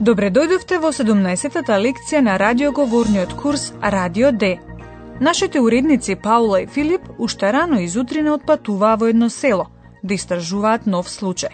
Добре 0.00 0.30
дојдовте 0.32 0.78
во 0.80 0.94
17-та 0.96 1.76
лекција 1.76 2.22
на 2.24 2.38
радиоговорниот 2.40 3.34
курс 3.36 3.66
Радио 3.82 4.30
Д. 4.32 4.56
Нашите 5.20 5.60
уредници 5.60 6.14
Паула 6.16 6.62
и 6.62 6.66
Филип 6.66 7.02
уште 7.18 7.50
рано 7.52 7.82
изутрина 7.84 8.32
отпатуваа 8.34 8.96
во 8.96 9.10
едно 9.12 9.28
село 9.28 9.66
да 10.02 10.14
истражуваат 10.14 10.86
нов 10.86 11.10
случај. 11.12 11.52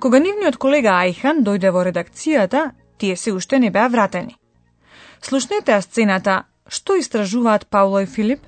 Кога 0.00 0.18
нивниот 0.18 0.58
колега 0.58 0.96
Ајхан 1.06 1.44
дојде 1.46 1.70
во 1.70 1.84
редакцијата, 1.86 2.72
тие 2.98 3.14
се 3.16 3.30
уште 3.30 3.62
не 3.62 3.70
беа 3.70 3.86
вратени. 3.88 4.34
Слушнете 5.22 5.78
а 5.78 5.80
сцената 5.80 6.42
што 6.66 6.98
истражуваат 6.98 7.68
Паула 7.70 8.02
и 8.02 8.06
Филип. 8.06 8.40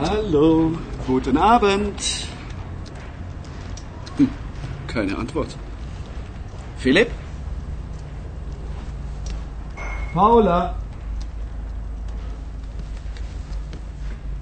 Hallo, 0.00 0.72
guten 1.06 1.36
Abend. 1.36 2.27
Keine 4.88 5.16
Antwort. 5.16 5.56
Philipp? 6.78 7.10
Paula? 10.14 10.74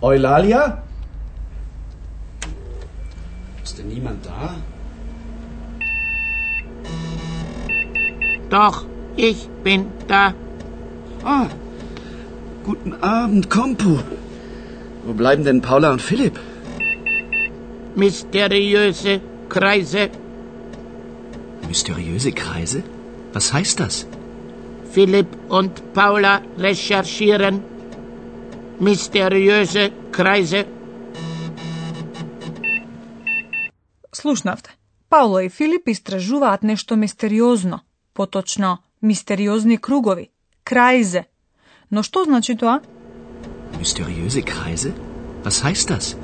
Eulalia? 0.01 0.83
Ist 3.65 3.79
denn 3.79 3.89
niemand 3.89 4.25
da? 4.25 4.55
Doch, 8.49 8.85
ich 9.17 9.49
bin 9.65 9.87
da. 10.07 10.33
Ah, 11.25 11.47
guten 12.65 12.95
Abend, 13.03 13.51
Kompo. 13.51 13.99
Wo 15.05 15.13
bleiben 15.13 15.45
denn 15.45 15.61
Paula 15.61 15.91
und 15.91 16.01
Philipp? 16.01 16.39
Mysteriöse 17.97 19.21
Kreise. 19.49 20.11
Mysteriöse 21.69 22.33
Kreise? 22.33 22.83
Was 23.33 23.53
heißt 23.53 23.81
das? 23.81 24.07
Philipp 24.93 25.29
und 25.49 25.93
Paula 25.93 26.43
recherchieren. 26.59 27.63
Mysteriöse 28.79 29.91
Kreise. 30.13 30.67
Слушнавте. 34.13 34.71
Паула 35.09 35.45
и 35.45 35.49
Филип 35.49 35.89
истражуваат 35.89 36.63
нешто 36.65 36.97
мистериозно, 36.97 37.83
поточно 38.13 38.81
мистериозни 39.01 39.77
кругови, 39.77 40.31
крајзе. 40.65 41.27
Но 41.91 42.03
што 42.03 42.25
значи 42.25 42.57
тоа? 42.57 42.83
Mysteriöse 43.79 44.43
Kreise? 44.43 44.93
Was 45.45 45.63
heißt 45.63 45.91
das? 45.91 46.17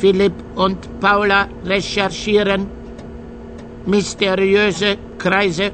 Philipp 0.00 0.34
und 0.56 0.78
Paula 1.00 1.48
recherchieren. 1.64 2.81
Mysteriöse 3.86 4.98
Kreise. 5.18 5.72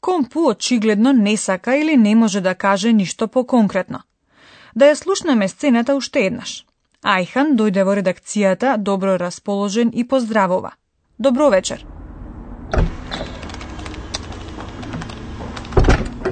Компу 0.00 0.48
очигледно 0.48 1.12
не 1.12 1.36
сака 1.36 1.76
или 1.76 1.96
не 1.96 2.14
може 2.14 2.40
да 2.40 2.54
каже 2.54 2.92
ништо 2.92 3.28
поконкретно. 3.28 4.02
Да 4.76 4.84
ја 4.84 4.94
слушнеме 4.94 5.48
сцената 5.48 5.96
уште 5.96 6.20
еднаш. 6.26 6.64
Ајхан 7.02 7.58
дојде 7.58 7.82
во 7.82 7.98
редакцијата 7.98 8.76
добро 8.78 9.18
расположен 9.18 9.90
и 9.94 10.06
поздравува. 10.08 10.72
Добро 11.18 11.50
вечер. 11.50 11.84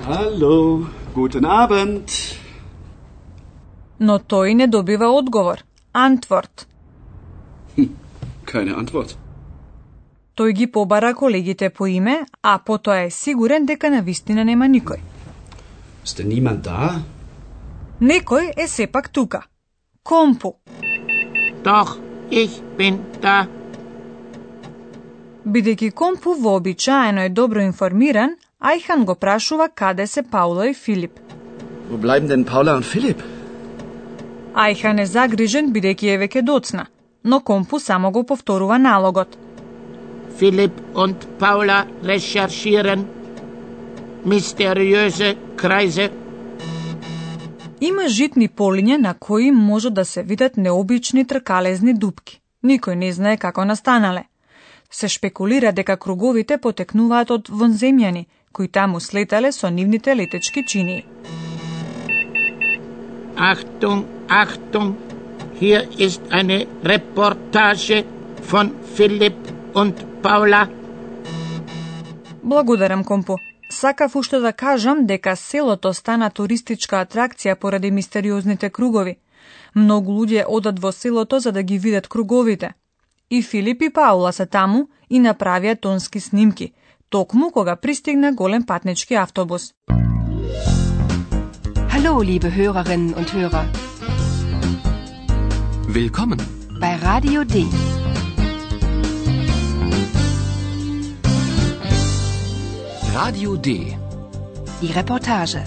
Hallo, 0.07 0.87
guten 1.15 1.45
Abend. 1.45 2.39
Но 3.99 4.19
тој 4.19 4.55
не 4.55 4.67
добива 4.67 5.11
одговор. 5.19 5.65
Антворт. 5.93 6.67
Keine 8.47 8.75
Antwort. 8.75 9.17
Тој 10.37 10.53
ги 10.53 10.67
побара 10.67 11.15
колегите 11.15 11.71
по 11.71 11.87
име, 11.87 12.27
а 12.43 12.59
потоа 12.59 13.07
е 13.07 13.11
сигурен 13.11 13.67
дека 13.67 13.91
на 13.91 14.03
вистина 14.03 14.45
нема 14.45 14.67
никој. 14.69 15.01
Denn 16.17 16.29
niemand 16.29 16.63
da? 16.63 17.03
Некој 18.01 18.53
е 18.57 18.69
сепак 18.69 19.09
тука. 19.09 19.43
Компу. 20.03 20.53
Doch, 21.65 21.97
ich 22.31 22.61
bin 22.79 22.99
da. 23.23 23.47
Бидејќи 25.47 25.93
Компу 25.93 26.35
вообичаено 26.35 27.21
е 27.23 27.29
добро 27.29 27.61
информиран, 27.61 28.37
Ајхан 28.61 29.05
го 29.05 29.15
прашува 29.15 29.69
каде 29.69 30.07
се 30.07 30.23
Паула 30.23 30.69
и 30.69 30.75
Филип. 30.75 31.21
Wo 31.91 31.97
bleiben 31.97 32.29
denn 32.29 32.45
Paula 32.45 32.77
und 32.77 32.85
Philipp? 32.85 33.23
Ајхан 34.55 35.01
е 35.01 35.07
загрижен 35.07 35.73
бидејќи 35.73 36.15
е 36.15 36.19
веќе 36.19 36.43
доцна, 36.43 36.87
но 37.27 37.41
Компу 37.41 37.81
само 37.81 38.11
го 38.11 38.25
повторува 38.25 38.79
налогот. 38.79 39.37
Philipp 40.39 40.75
und 40.95 41.17
Paula 41.41 41.87
recherchieren. 42.03 43.05
Mysteriöse 44.25 45.37
Kreise. 45.57 46.11
Има 47.81 48.09
житни 48.09 48.49
полиња 48.49 48.97
на 48.97 49.15
кои 49.15 49.51
може 49.51 49.91
да 49.91 50.05
се 50.05 50.23
видат 50.23 50.57
необични 50.57 51.25
тркалезни 51.25 51.95
дупки. 51.95 52.41
Никој 52.65 52.95
не 52.95 53.13
знае 53.13 53.37
како 53.37 53.65
настанале. 53.65 54.25
Се 54.91 55.09
шпекулира 55.09 55.73
дека 55.73 55.97
круговите 55.97 56.59
потекнуваат 56.59 57.31
од 57.31 57.49
вонземјани, 57.49 58.27
кои 58.53 58.69
таму 58.69 59.01
слетале 59.01 59.53
со 59.53 59.71
нивните 59.71 60.17
летечки 60.17 60.65
чинии. 60.67 61.05
Achtung, 63.37 64.05
Achtung. 64.29 65.06
Hier 65.59 65.89
ist 65.99 66.21
eine 66.31 66.67
Reportage 66.85 68.05
von 68.43 68.73
Philipp 68.95 69.39
und 69.73 69.95
Paula. 70.23 70.69
Благодарам, 72.43 73.05
Компо. 73.05 73.39
Сакав 73.71 74.17
уште 74.17 74.39
да 74.39 74.53
кажам 74.53 75.07
дека 75.07 75.37
селото 75.37 75.95
стана 75.95 76.31
туристичка 76.31 76.97
атракција 76.97 77.55
поради 77.55 77.91
мистериозните 77.91 78.71
кругови. 78.71 79.17
Многу 79.75 80.13
луѓе 80.13 80.45
одат 80.49 80.79
во 80.79 80.93
селото 80.93 81.39
за 81.39 81.53
да 81.53 81.63
ги 81.63 81.79
видат 81.79 82.09
круговите. 82.09 82.75
И 83.31 83.43
Филип 83.43 83.83
и 83.83 83.91
Паула 83.91 84.33
се 84.33 84.47
таму 84.47 84.89
и 85.11 85.21
направија 85.21 85.81
тонски 85.81 86.21
снимки, 86.21 86.73
токму 87.09 87.51
кога 87.51 87.77
пристигна 87.77 88.33
голем 88.33 88.67
патнички 88.67 89.15
автобус. 89.15 89.73
Hallo, 91.93 92.23
liebe 92.23 92.51
Hörerinnen 92.55 93.15
und 93.15 93.33
Hörer, 93.35 93.65
Willkommen. 95.89 96.39
bei 96.81 96.97
Radio 96.97 97.45
D. 97.45 97.65
Radio 103.15 103.57
D. 103.57 103.97
Die 104.81 104.93
Reportage. 104.93 105.63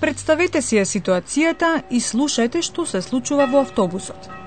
Представете 0.00 0.62
си 0.62 0.76
ја 0.76 0.84
ситуацијата 0.86 1.82
и 1.90 2.00
слушајте 2.00 2.62
што 2.62 2.86
се 2.86 3.02
случува 3.02 3.46
во 3.50 3.60
автобусот. 3.66 4.45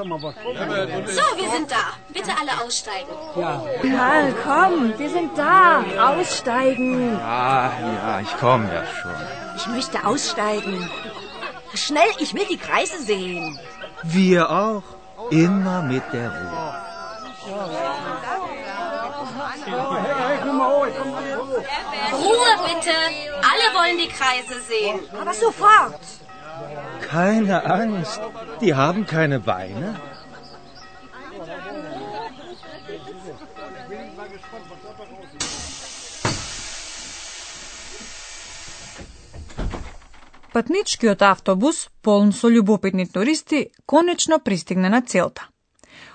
So, 0.00 1.22
wir 1.36 1.50
sind 1.50 1.70
da. 1.70 1.94
Bitte 2.08 2.32
alle 2.40 2.64
aussteigen. 2.64 3.12
Karl, 3.34 4.34
komm, 4.44 4.98
wir 4.98 5.10
sind 5.10 5.36
da. 5.36 5.84
Aussteigen. 5.98 7.16
Ah, 7.20 7.70
ja, 7.80 8.20
ich 8.20 8.36
komme 8.38 8.72
ja 8.72 8.84
schon. 8.86 9.14
Ich 9.56 9.66
möchte 9.66 10.04
aussteigen. 10.06 10.90
Schnell, 11.74 12.10
ich 12.18 12.34
will 12.34 12.46
die 12.48 12.56
Kreise 12.56 12.98
sehen. 13.02 13.58
Wir 14.02 14.50
auch. 14.50 14.82
Immer 15.30 15.82
mit 15.82 16.02
der 16.12 16.30
Ruhe. 16.30 16.74
Ruhe 22.12 22.52
bitte. 22.66 22.94
Alle 23.50 23.66
wollen 23.74 23.98
die 23.98 24.08
Kreise 24.08 24.60
sehen. 24.62 25.00
Aber 25.20 25.34
sofort. 25.34 26.00
Keine 27.10 27.64
Angst. 27.64 28.20
Die 28.60 28.74
haben 28.74 29.04
keine 29.04 29.40
Beine. 29.40 30.00
Патничкиот 40.52 41.22
автобус, 41.22 41.88
полн 42.02 42.32
со 42.32 42.48
љубопитни 42.48 43.06
туристи, 43.06 43.70
конечно 43.86 44.38
пристигна 44.38 44.88
на 44.90 45.02
целта. 45.02 45.46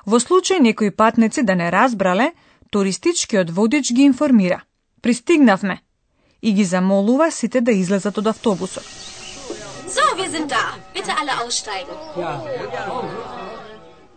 Во 0.06 0.20
случај 0.20 0.60
некои 0.60 0.92
патници 0.92 1.44
да 1.44 1.56
не 1.56 1.72
разбрале, 1.72 2.34
туристичкиот 2.70 3.50
водич 3.50 3.92
ги 3.92 4.04
информира. 4.04 4.64
Пристигнавме 5.02 5.82
и 6.42 6.54
ги 6.54 6.64
замолува 6.64 7.32
сите 7.32 7.62
да 7.62 7.72
излезат 7.72 8.18
од 8.18 8.28
автобусот. 8.28 8.84
So, 9.96 10.04
wir 10.20 10.30
sind 10.30 10.52
da. 10.52 10.66
Bitte 10.94 11.12
alle 11.20 11.34
aussteigen. 11.44 11.96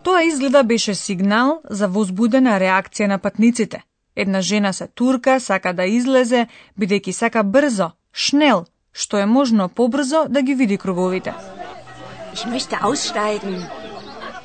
Тоа 0.03 0.23
изгледа 0.23 0.63
беше 0.65 0.95
сигнал 0.95 1.61
за 1.71 1.89
возбудена 1.89 2.59
реакција 2.61 3.07
на 3.07 3.19
патниците. 3.19 3.83
Една 4.17 4.41
жена 4.41 4.73
се 4.73 4.87
турка, 4.87 5.41
сака 5.41 5.73
да 5.73 5.85
излезе, 5.85 6.47
бидејќи 6.81 7.13
сака 7.13 7.43
брзо, 7.43 7.91
шнел, 8.13 8.65
што 8.93 9.19
е 9.19 9.27
можно 9.27 9.69
побрзо 9.69 10.25
да 10.29 10.43
ги 10.43 10.55
види 10.55 10.79
круговите. 10.79 11.35
Ich 12.35 12.47
möchte 12.55 12.77
aussteigen. 12.83 13.63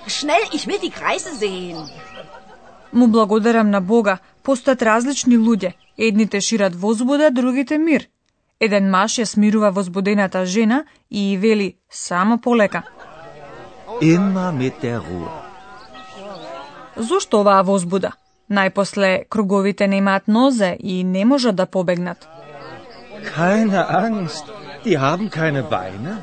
Schnell, 0.08 0.44
ich 0.54 0.68
will 0.68 0.82
die 0.86 0.94
Kreise 1.00 1.34
sehen. 1.42 1.90
Му 2.94 3.08
благодарам 3.08 3.70
на 3.70 3.82
Бога, 3.82 4.18
постојат 4.44 4.82
различни 4.86 5.38
луѓе. 5.38 5.74
Едните 5.98 6.42
шират 6.42 6.76
возбуда, 6.76 7.32
другите 7.32 7.78
мир. 7.78 8.10
Еден 8.64 8.90
маж 8.90 9.18
ја 9.20 9.26
смирува 9.26 9.70
возбудената 9.72 10.46
жена 10.46 10.84
и 11.10 11.38
вели 11.38 11.76
само 11.90 12.38
полека. 12.38 12.84
Der 14.02 15.00
Ruhe. 15.08 15.32
Зошто 16.98 17.40
оваа 17.42 17.64
возбуда? 17.64 18.12
Најпосле 18.50 19.26
круговите 19.30 19.88
немаат 19.88 20.28
нозе 20.28 20.78
и 20.80 21.04
не 21.04 21.26
можат 21.26 21.56
да 21.56 21.66
побегнат. 21.66 22.28
Keine 23.36 23.82
Angst, 24.06 24.46
die 24.86 24.98
haben 24.98 25.30
keine 25.30 25.64
Beine. 25.70 26.18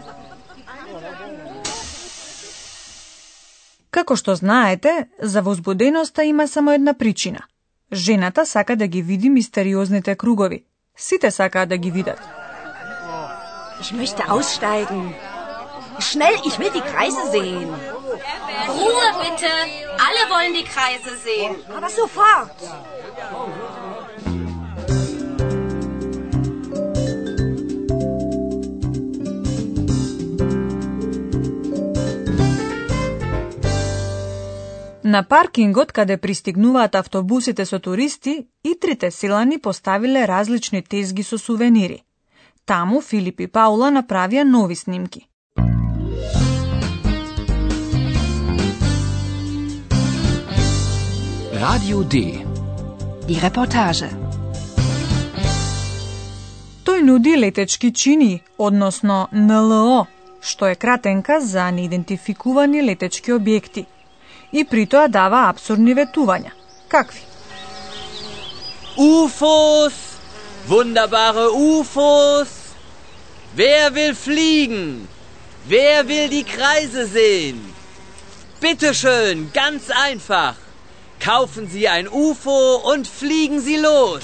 Како 3.90 4.16
што 4.16 4.34
знаете, 4.34 5.08
за 5.22 5.42
возбуденоста 5.42 6.24
има 6.24 6.48
само 6.48 6.70
една 6.72 6.94
причина. 6.94 7.40
Жената 7.92 8.46
сака 8.46 8.76
да 8.76 8.86
ги 8.86 9.02
види 9.02 9.30
мистериозните 9.30 10.14
кругови. 10.14 10.64
Sitasakada 11.00 11.76
gewidert. 11.76 12.20
Ich 13.80 13.92
möchte 13.92 14.30
aussteigen. 14.30 15.14
Schnell, 15.98 16.34
ich 16.44 16.58
will 16.58 16.70
die 16.70 16.82
Kreise 16.82 17.30
sehen. 17.30 17.68
Ruhe 18.68 19.08
bitte. 19.22 19.50
Alle 20.06 20.22
wollen 20.30 20.54
die 20.54 20.64
Kreise 20.64 21.16
sehen. 21.16 21.56
Aber 21.74 21.88
sofort. 21.88 22.50
На 35.12 35.22
паркингот 35.22 35.92
каде 35.92 36.16
пристигнуваат 36.16 36.94
автобусите 36.94 37.64
со 37.66 37.78
туристи, 37.78 38.46
и 38.64 38.74
трите 38.80 39.10
силани 39.10 39.58
поставиле 39.58 40.28
различни 40.28 40.82
тезги 40.82 41.22
со 41.22 41.38
сувенири. 41.38 42.02
Таму 42.64 43.00
Филип 43.00 43.40
и 43.40 43.48
Паула 43.48 43.88
направија 43.90 44.44
нови 44.44 44.76
снимки. 44.76 45.26
Radio 51.64 52.06
D. 52.12 52.16
Die 53.26 53.40
Reportage. 53.42 54.08
Тој 56.84 57.02
нуди 57.02 57.34
летечки 57.36 57.90
чини, 57.90 58.42
односно 58.58 59.26
НЛО, 59.32 60.06
што 60.40 60.70
е 60.70 60.74
кратенка 60.74 61.40
за 61.40 61.70
неидентификувани 61.70 62.82
летечки 62.82 63.32
објекти. 63.32 63.89
И 64.51 64.63
при 64.63 64.85
тоа 64.85 65.07
дава 65.07 65.49
абсурдни 65.49 65.95
ветувања. 65.95 66.51
Какви? 66.87 67.21
UFOs! 68.97 69.93
Wunderbare 70.67 71.47
UFOs! 71.51 72.51
Wer 73.55 73.91
will 73.93 74.15
fliegen? 74.15 75.07
Wer 75.67 76.07
will 76.07 76.29
die 76.29 76.43
Kreise 76.43 77.07
sehen? 77.07 77.73
Bitte 78.61 78.93
schön, 78.93 79.51
ganz 79.53 79.89
einfach. 79.89 80.55
Kaufen 81.19 81.67
Sie 81.67 81.87
ein 81.87 82.07
UFO 82.07 82.81
und 82.91 83.07
fliegen 83.07 83.59
Sie 83.61 83.77
los. 83.77 84.23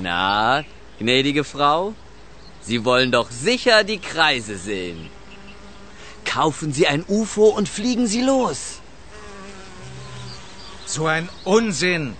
Na, 0.00 0.64
gnädige 0.98 1.44
Frau, 1.44 1.94
Sie 2.62 2.84
wollen 2.84 3.10
doch 3.10 3.30
sicher 3.30 3.84
die 3.84 3.98
Kreise 3.98 4.56
sehen. 4.56 5.10
Kaufen 6.37 6.71
Sie 6.71 6.85
ein 6.85 7.03
UFO 7.07 7.45
und 7.57 7.67
fliegen 7.67 8.05
Sie 8.05 8.21
los. 8.21 8.59
So 10.85 11.07
ein 11.07 11.29
Unsinn. 11.45 12.13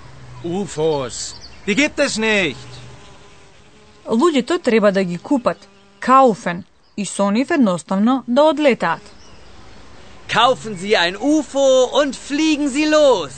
UFOs. 0.43 1.35
Die 1.67 1.75
gibt 1.75 1.99
es 1.99 2.17
nicht. 2.17 2.69
Луѓето 4.05 4.63
треба 4.63 4.91
да 4.91 5.03
ги 5.03 5.17
купат, 5.17 5.57
кауфен, 5.99 6.63
и 6.97 7.05
со 7.05 7.31
нив 7.31 7.51
едноставно 7.51 8.23
да 8.27 8.41
одлетаат. 8.41 9.01
Kaufen 10.29 10.75
Sie 10.75 10.95
ein 10.95 11.15
UFO 11.17 11.67
und 12.01 12.15
fliegen 12.15 12.69
Sie 12.69 12.89
los. 12.89 13.33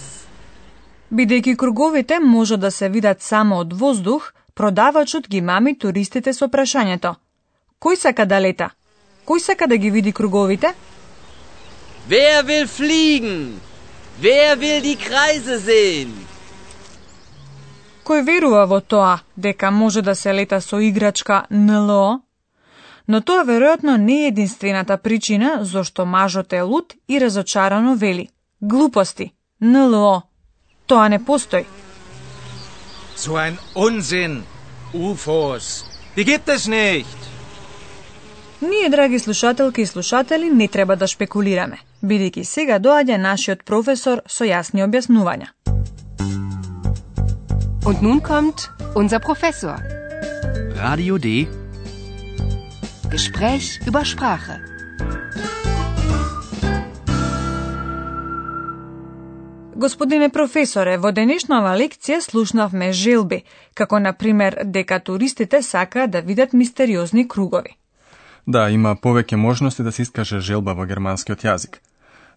Бидејќи 1.12 1.56
круговите 1.56 2.20
може 2.20 2.58
да 2.58 2.72
се 2.72 2.90
видат 2.90 3.22
само 3.22 3.60
од 3.60 3.74
воздух, 3.74 4.34
продавачот 4.56 5.28
ги 5.28 5.42
мами 5.42 5.78
туристите 5.78 6.34
со 6.34 6.48
прашањето. 6.48 7.16
Кој 7.82 7.96
сака 7.96 8.26
да 8.26 8.40
лета? 8.40 8.79
Кој 9.30 9.40
сака 9.40 9.68
да 9.70 9.78
ги 9.78 9.92
види 9.94 10.12
круговите? 10.12 10.74
Wer 12.10 12.42
will 12.50 12.66
fliegen? 12.68 13.60
Wer 14.22 14.58
will 14.58 14.82
die 14.82 14.98
Kreise 14.98 15.60
sehen? 15.62 16.10
Кој 18.04 18.26
верува 18.26 18.66
во 18.66 18.80
тоа 18.82 19.20
дека 19.38 19.70
може 19.70 20.02
да 20.02 20.16
се 20.16 20.34
лета 20.34 20.62
со 20.62 20.82
играчка 20.82 21.46
НЛО? 21.52 22.22
Но 23.08 23.22
тоа 23.22 23.46
веројатно 23.46 23.98
не 23.98 24.24
е 24.24 24.28
единствената 24.34 24.98
причина 24.98 25.60
зошто 25.62 26.06
мажот 26.06 26.54
е 26.54 26.62
луд 26.62 26.94
и 27.08 27.22
разочарано 27.22 27.96
вели. 27.96 28.30
Глупости. 28.62 29.34
НЛО. 29.62 30.22
Тоа 30.88 31.10
не 31.10 31.26
постои. 31.26 31.66
So 33.16 33.38
ein 33.38 33.58
Unsinn. 33.76 34.42
UFOs. 34.94 35.86
Die 36.16 36.26
gibt 36.26 36.50
es 36.50 36.66
nicht. 36.68 37.39
Ние, 38.62 38.90
драги 38.90 39.20
слушателки 39.20 39.82
и 39.82 39.86
слушатели, 39.86 40.50
не 40.50 40.68
треба 40.68 40.96
да 40.96 41.08
шпекулираме, 41.08 41.78
бидејќи 42.04 42.44
сега 42.44 42.80
доаѓа 42.80 43.16
нашиот 43.16 43.64
професор 43.64 44.20
со 44.28 44.44
јасни 44.44 44.84
објаснувања. 44.84 45.48
Und 47.88 48.04
nun 48.04 48.20
kommt 48.20 48.68
unser 48.96 49.24
Professor. 49.24 49.80
Radio 50.76 51.18
D. 51.18 51.48
Gespräch 53.12 53.80
über 53.88 54.04
Sprache. 54.04 54.60
Господине 59.76 60.28
професоре, 60.30 60.98
во 60.98 61.14
денешнава 61.16 61.78
лекција 61.80 62.20
слушнавме 62.20 62.92
желби, 62.92 63.46
како 63.74 64.00
на 64.00 64.12
пример 64.14 64.60
дека 64.66 65.00
туристите 65.00 65.62
сакаат 65.64 66.12
да 66.12 66.22
видат 66.22 66.54
мистериозни 66.54 67.28
кругови. 67.28 67.80
Да, 68.50 68.70
има 68.74 68.96
повеќе 68.96 69.36
можности 69.38 69.84
да 69.86 69.92
се 69.92 70.02
искаже 70.02 70.40
желба 70.42 70.74
во 70.74 70.86
германскиот 70.90 71.44
јазик. 71.46 71.76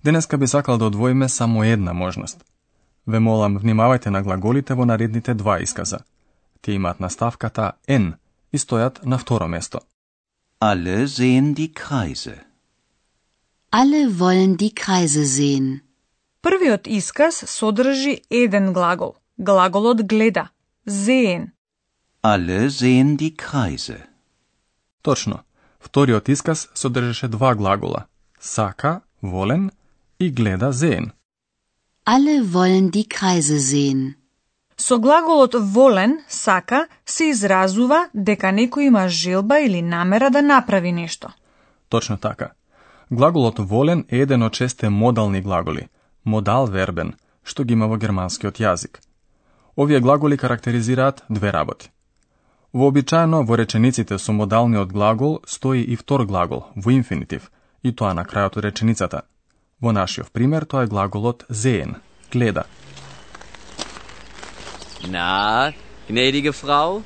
Денеска 0.05 0.39
би 0.39 0.47
сакал 0.47 0.79
да 0.79 0.85
одвоиме 0.85 1.29
само 1.29 1.65
една 1.65 1.93
можност. 1.93 2.45
Ве 3.07 3.19
молам, 3.19 3.57
внимавајте 3.59 4.11
на 4.13 4.21
глаголите 4.23 4.75
во 4.75 4.85
наредните 4.85 5.35
два 5.35 5.61
исказа. 5.61 5.99
Тие 6.61 6.75
имаат 6.75 7.01
наставката 7.01 7.73
N 7.89 8.13
и 8.53 8.59
стојат 8.59 9.01
на 9.05 9.19
второ 9.19 9.49
место. 9.49 9.81
Alle 10.61 11.09
sehen 11.09 11.55
die 11.55 11.73
Kreise. 11.73 12.37
Alle 13.71 14.03
wollen 14.21 14.57
die 14.57 14.75
Kreise 14.75 15.25
sehen. 15.25 15.81
Првиот 16.43 16.87
исказ 16.87 17.45
содржи 17.47 18.21
еден 18.31 18.73
глагол. 18.73 19.17
Глаголот 19.39 20.03
гледа. 20.03 20.51
Sehen. 20.87 21.53
Alle 22.23 22.71
sehen 22.71 23.17
die 23.17 23.35
Kreise. 23.37 23.99
Точно. 25.03 25.45
Вториот 25.83 26.29
исказ 26.29 26.69
содржеше 26.75 27.29
два 27.29 27.55
глагола. 27.55 28.07
Сака, 28.41 29.01
волен 29.23 29.71
и 30.19 30.31
гледа 30.31 30.73
зеен. 30.73 31.13
Alle 32.07 32.43
wollen 32.43 32.91
die 32.91 33.07
Kreise 33.07 33.59
sehen. 33.59 34.15
Со 34.77 34.99
глаголот 34.99 35.55
волен, 35.55 36.19
сака, 36.29 36.87
се 37.07 37.25
изразува 37.31 38.09
дека 38.15 38.51
некој 38.51 38.89
има 38.91 39.09
желба 39.09 39.61
или 39.61 39.83
намера 39.83 40.31
да 40.31 40.43
направи 40.43 40.93
нешто. 40.93 41.29
Точно 41.89 42.17
така. 42.17 42.51
Глаголот 43.13 43.59
волен 43.59 44.05
е 44.09 44.19
еден 44.19 44.43
од 44.43 44.55
шесте 44.55 44.89
модални 44.89 45.41
глаголи, 45.43 45.89
модал 46.25 46.67
вербен, 46.67 47.15
што 47.45 47.65
ги 47.65 47.73
има 47.73 47.87
во 47.87 47.97
германскиот 47.97 48.59
јазик. 48.59 48.99
Овие 49.77 50.01
глаголи 50.01 50.37
карактеризираат 50.37 51.25
две 51.31 51.53
работи. 51.53 51.91
Вообичаено 52.73 53.43
во 53.45 53.57
речениците 53.57 54.19
со 54.19 54.33
модалниот 54.33 54.93
глагол 54.93 55.43
стои 55.47 55.83
и 55.83 55.97
втор 55.97 56.25
глагол 56.25 56.67
во 56.75 56.93
инфинитив, 56.93 57.51
и 57.83 57.93
тоа 57.93 58.15
на 58.15 58.25
крајот 58.25 58.57
од 58.59 58.65
реченицата. 58.65 59.23
Во 59.81 59.93
нашиот 59.93 60.33
пример 60.33 60.65
тоа 60.65 60.85
е 60.85 60.87
глаголот 60.87 61.45
sehen, 61.51 61.97
гледа. 62.33 62.65
Na, 65.09 65.73
gnädige 66.09 66.53
Frau, 66.53 67.03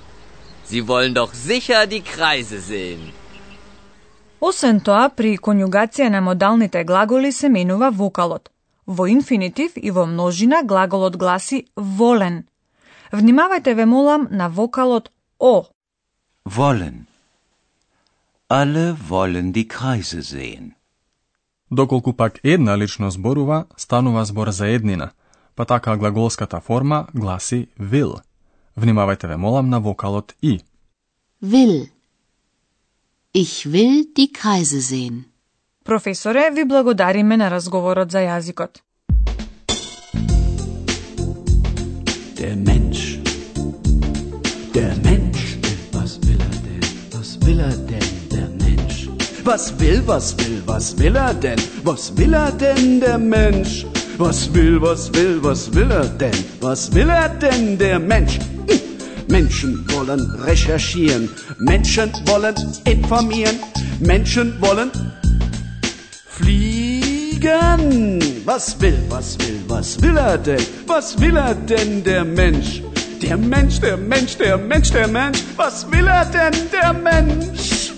Sie 0.69 0.83
wollen 0.89 1.15
doch 1.15 1.33
sicher 1.35 1.87
die 1.87 2.03
Kreise 2.03 2.61
sehen. 2.61 3.13
Освен 4.41 4.81
тоа, 4.81 5.09
при 5.09 5.37
конјугација 5.39 6.09
на 6.11 6.21
модалните 6.21 6.85
глаголи 6.85 7.33
се 7.33 7.49
менува 7.49 7.91
вокалот. 7.91 8.51
Во 8.87 9.07
инфинитив 9.07 9.73
и 9.77 9.91
во 9.91 10.07
множина 10.07 10.63
глаголот 10.63 11.17
гласи 11.17 11.67
волен. 11.77 12.45
Внимавајте 13.13 13.75
ве 13.75 13.87
молам 13.87 14.29
на 14.31 14.49
вокалот 14.49 15.11
о. 15.39 15.65
Wollen. 16.45 17.07
Alle 18.49 18.97
wollen 19.09 19.53
die 19.53 19.69
Kreise 19.69 20.23
sehen. 20.23 20.73
Доколку 21.71 22.13
пак 22.13 22.41
една 22.45 22.79
лично 22.79 23.11
зборува, 23.11 23.65
станува 23.77 24.25
збор 24.25 24.51
за 24.51 24.67
еднина, 24.67 25.11
па 25.57 25.65
така 25.65 25.97
глаголската 25.97 26.61
форма 26.61 27.07
гласи 27.15 27.69
will. 27.81 28.21
Внимавајте 28.79 29.27
ве 29.27 29.37
молам 29.37 29.69
на 29.69 29.81
вокалот 29.81 30.35
и. 30.43 30.61
Will. 31.43 31.89
Ich 33.35 33.67
will 33.67 34.05
die 34.17 34.33
Kreise 34.33 34.81
sehen. 34.81 35.25
Професоре, 35.85 36.51
ви 36.53 36.65
благодариме 36.65 37.37
на 37.37 37.51
разговорот 37.51 38.11
за 38.11 38.19
јазикот. 38.19 38.79
Der 42.37 42.55
Mensch. 42.55 42.86
Will 47.57 47.65
er 47.65 47.77
denn, 47.77 48.29
der 48.31 48.49
Mensch? 48.67 49.09
Was 49.45 49.73
will, 49.79 50.03
was 50.07 50.37
will, 50.39 50.63
was 50.67 50.99
will 50.99 51.17
er 51.17 51.35
denn? 51.35 51.59
Was 51.85 52.17
will 52.17 52.35
er 52.35 52.53
denn, 52.53 53.01
der 53.01 53.19
Mensch? 53.19 53.87
Was 54.19 54.53
will, 54.53 54.81
was 54.81 55.13
will, 55.15 55.43
was 55.43 55.73
will 55.75 55.91
er 55.91 56.07
denn? 56.07 56.35
Was 56.61 56.93
will 56.95 57.09
er 57.09 57.29
denn, 57.29 57.79
der 57.79 57.99
Mensch? 57.99 58.39
Hm. 58.39 58.81
Menschen 59.29 59.85
wollen 59.91 60.21
recherchieren, 60.45 61.31
Menschen 61.59 62.13
wollen 62.27 62.55
informieren, 62.85 63.57
Menschen 64.01 64.61
wollen 64.61 64.91
fliegen. 66.27 68.21
Was 68.45 68.81
will, 68.81 68.99
was 69.09 69.39
will, 69.39 69.61
was 69.69 70.01
will 70.03 70.17
er 70.17 70.39
denn? 70.39 70.63
Was 70.87 71.19
will 71.21 71.37
er 71.37 71.55
denn, 71.55 72.05
der 72.05 72.25
Mensch? 72.25 72.83
Der 73.23 73.37
Mensch, 73.39 73.81
der 73.81 73.97
Mensch, 73.97 74.37
der 74.37 74.59
Mensch, 74.59 74.91
der 74.91 75.09
Mensch. 75.09 75.43
Was 75.57 75.91
will 75.91 76.07
er 76.07 76.25
denn, 76.27 76.55
der 76.71 76.93
Mensch? 76.93 77.93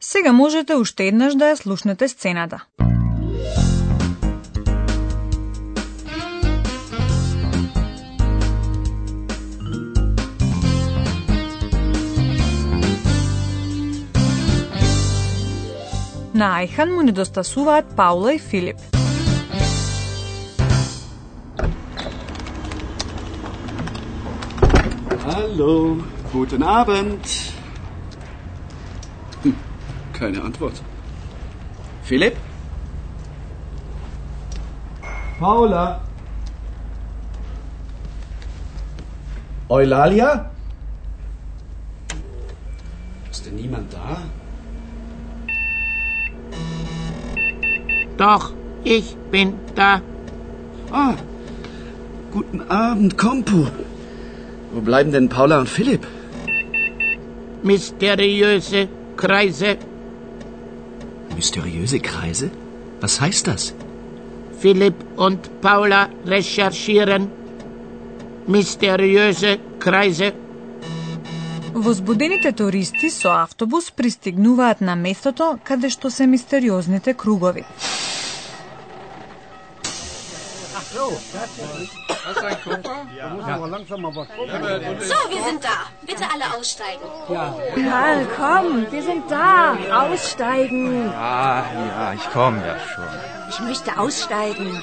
Сега 0.00 0.32
можете 0.32 0.74
уште 0.74 1.06
еднаш 1.06 1.34
да 1.34 1.44
ја 1.44 1.56
слушнете 1.56 2.08
сцената. 2.08 2.64
На 16.34 16.62
Ајхан 16.62 16.94
му 16.94 17.02
недостасуваат 17.02 17.96
Паула 17.96 18.34
и 18.34 18.38
Филип. 18.38 18.97
Hallo, 25.30 25.98
guten 26.32 26.62
Abend. 26.62 27.26
Hm, 29.42 29.54
keine 30.14 30.42
Antwort. 30.42 30.80
Philipp? 32.02 32.34
Paula? 35.38 36.00
Eulalia? 39.68 40.50
Ist 43.30 43.44
denn 43.44 43.56
niemand 43.56 43.92
da? 43.92 44.22
Doch, 48.16 48.54
ich 48.82 49.14
bin 49.30 49.52
da. 49.74 50.00
Ah, 50.90 51.12
guten 52.32 52.62
Abend, 52.70 53.18
Kompo. 53.18 53.66
Wo 54.72 54.80
bleiben 54.80 55.12
denn 55.12 55.28
Paula 55.28 55.58
und 55.60 55.68
Philipp? 55.68 56.06
Mysteriöse 57.62 58.88
Kreise. 59.16 59.78
Mysteriöse 61.34 62.00
Kreise? 62.00 62.50
Was 63.00 63.20
heißt 63.20 63.46
das? 63.46 63.74
Philipp 64.60 64.94
und 65.16 65.60
Paula 65.60 66.08
recherchieren. 66.26 67.30
Mysteriöse 68.46 69.58
Kreise. 69.78 70.32
Возбудените 71.74 72.52
туристи 72.52 73.10
со 73.10 73.42
автобус 73.42 73.90
пристигнуваат 73.90 74.80
на 74.80 74.96
местото 74.96 75.58
каде 75.64 75.90
што 75.90 76.10
се 76.10 76.26
мистериозните 76.26 77.14
кругови. 77.14 77.64
So, 85.00 85.30
wir 85.30 85.42
sind 85.42 85.64
da. 85.64 85.86
Bitte 86.02 86.24
alle 86.32 86.44
aussteigen. 86.56 87.02
Karl, 87.26 88.26
komm, 88.36 88.90
wir 88.90 89.02
sind 89.02 89.30
da. 89.30 89.76
Aussteigen. 89.90 91.08
Ah, 91.12 91.64
ja, 91.74 92.12
ich 92.14 92.30
komme 92.30 92.66
ja 92.66 92.78
schon. 92.78 93.08
Ich 93.48 93.60
möchte 93.60 93.98
aussteigen. 93.98 94.82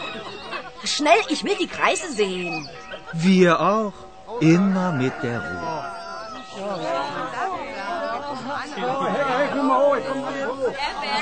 Schnell, 0.84 1.20
ich 1.30 1.44
will 1.44 1.56
die 1.60 1.68
Kreise 1.68 2.12
sehen. 2.12 2.68
Wir 3.14 3.60
auch. 3.60 3.94
Immer 4.42 4.92
mit 4.92 5.14
der 5.24 5.40
Ruhe. 5.40 5.86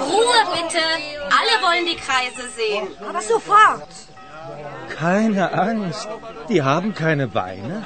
Ruhe 0.01 0.39
bitte. 0.53 0.83
Alle 1.29 1.61
wollen 1.61 1.85
die 1.85 1.95
Kreise 1.95 2.49
sehen. 2.55 2.87
Aber 3.07 3.21
sofort. 3.21 3.87
Keine 4.95 5.51
Angst, 5.53 6.07
die 6.49 6.61
haben 6.61 6.93
keine 6.93 7.27
Beine. 7.27 7.83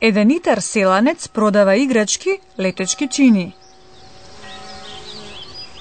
Edenitar 0.00 0.60
Selanec 0.60 1.28
prodava 1.32 1.74
igrački 1.74 2.38
letečki 2.58 3.08
čini. 3.08 3.52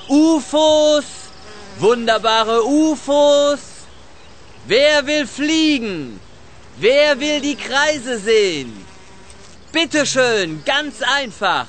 UFOs! 0.10 1.06
Wunderbare 1.80 2.62
UFOs! 2.62 3.62
Wer 4.68 5.06
will 5.06 5.26
fliegen? 5.26 6.20
Wer 6.78 7.20
will 7.20 7.42
die 7.42 7.56
Kreise 7.56 8.20
sehen? 8.20 8.81
Bitte 9.72 10.06
schön, 10.06 10.64
ganz 10.66 11.02
einfach. 11.02 11.68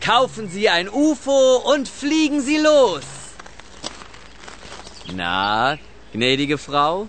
Kaufen 0.00 0.50
Sie 0.50 0.68
ein 0.68 0.88
UFO 0.90 1.56
und 1.72 1.88
fliegen 1.88 2.42
Sie 2.42 2.58
los. 2.58 3.02
Na, 5.12 5.78
gnädige 6.12 6.58
Frau, 6.58 7.08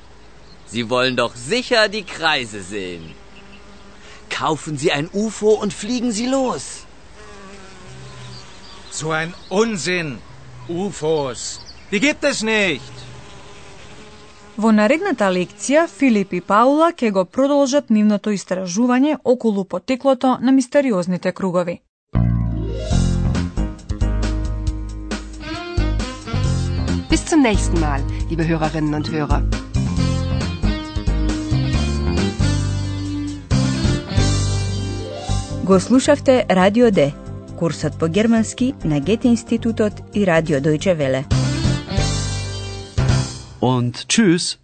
Sie 0.65 0.89
wollen 0.89 1.17
doch 1.17 1.35
sicher 1.35 1.89
die 1.89 2.03
Kreise 2.03 2.61
sehen. 2.61 3.13
Kaufen 4.29 4.77
Sie 4.77 4.91
ein 4.91 5.09
UFO 5.11 5.51
und 5.51 5.73
fliegen 5.73 6.13
Sie 6.13 6.27
los. 6.27 6.85
So 8.89 9.11
ein 9.11 9.33
Unsinn. 9.49 10.19
UFOs. 10.69 11.59
Die 11.91 11.99
gibt 11.99 12.23
es 12.23 12.41
nicht. 12.41 13.00
Во 14.61 14.69
наредната 14.69 15.25
лекција 15.33 15.87
Филип 15.89 16.35
и 16.37 16.39
Паула 16.45 16.91
ќе 16.93 17.09
го 17.15 17.21
продолжат 17.25 17.87
нивното 17.89 18.29
истражување 18.35 19.15
околу 19.33 19.63
потеклото 19.65 20.35
на 20.41 20.51
мистериозните 20.51 21.31
кругови. 21.31 21.81
Bis 27.09 27.25
zum 27.31 27.41
nächsten 27.41 27.81
Mal, 27.81 28.05
liebe 28.29 28.45
Hörerinnen 28.45 28.93
und 28.93 29.09
Hörer. 29.09 29.41
Го 35.63 35.79
слушавте 35.79 36.45
Радио 36.49 36.91
Д, 36.91 37.11
курсот 37.57 37.99
по 37.99 38.07
германски 38.07 38.73
на 38.83 38.99
Гете 38.99 39.27
институтот 39.27 39.93
и 40.13 40.27
Радио 40.27 40.59
Дојче 40.59 40.93
Веле. 40.93 41.40
Und 43.61 44.09
tschüss. 44.09 44.57